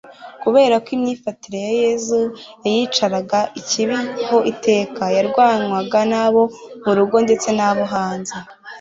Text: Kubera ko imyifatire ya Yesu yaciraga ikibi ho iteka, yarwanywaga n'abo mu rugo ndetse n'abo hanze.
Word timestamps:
Kubera 0.43 0.75
ko 0.83 0.89
imyifatire 0.95 1.57
ya 1.67 1.73
Yesu 1.83 2.19
yaciraga 2.63 3.39
ikibi 3.59 3.97
ho 4.27 4.37
iteka, 4.51 5.03
yarwanywaga 5.17 5.99
n'abo 6.11 6.43
mu 6.83 6.91
rugo 6.97 7.15
ndetse 7.25 7.49
n'abo 7.57 7.83
hanze. 7.93 8.35